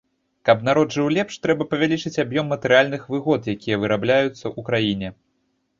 [0.47, 5.09] Каб народ жыў лепш, трэба павялічваць аб'ём матэрыяльных выгод, якія вырабляюцца ў краіне.